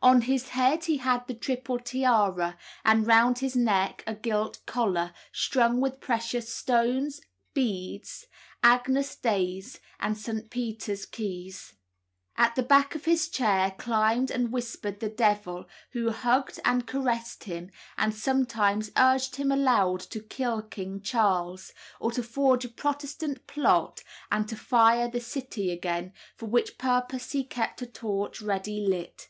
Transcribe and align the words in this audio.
On 0.00 0.22
his 0.22 0.48
head 0.56 0.84
he 0.84 0.96
had 0.96 1.26
the 1.26 1.34
triple 1.34 1.78
tiara, 1.78 2.56
and 2.82 3.06
round 3.06 3.40
his 3.40 3.54
neck 3.54 4.02
a 4.06 4.14
gilt 4.14 4.64
collar, 4.64 5.12
strung 5.32 5.82
with 5.82 6.00
precious 6.00 6.50
stones, 6.50 7.20
beads, 7.52 8.24
Agnus 8.62 9.16
Dei's, 9.16 9.78
and 10.00 10.16
St. 10.16 10.48
Peter's 10.48 11.04
keys. 11.04 11.74
At 12.38 12.54
the 12.54 12.62
back 12.62 12.94
of 12.94 13.04
his 13.04 13.28
chair 13.28 13.70
climbed 13.76 14.30
and 14.30 14.50
whispered 14.50 15.00
the 15.00 15.10
devil, 15.10 15.66
who 15.92 16.08
hugged 16.10 16.58
and 16.64 16.86
caressed 16.86 17.44
him, 17.44 17.70
and 17.98 18.14
sometimes 18.14 18.90
urged 18.96 19.36
him 19.36 19.52
aloud 19.52 20.00
to 20.00 20.20
kill 20.22 20.62
King 20.62 21.02
Charles, 21.02 21.72
or 22.00 22.10
to 22.12 22.22
forge 22.22 22.64
a 22.64 22.70
Protestant 22.70 23.46
plot 23.46 24.02
and 24.32 24.48
to 24.48 24.56
fire 24.56 25.06
the 25.06 25.20
city 25.20 25.70
again, 25.70 26.14
for 26.34 26.46
which 26.46 26.78
purpose 26.78 27.32
he 27.32 27.44
kept 27.44 27.82
a 27.82 27.86
torch 27.86 28.40
ready 28.40 28.80
lit. 28.80 29.28